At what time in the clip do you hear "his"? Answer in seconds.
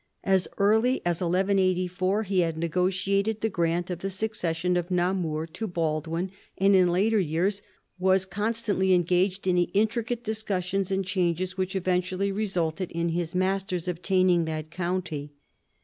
13.09-13.35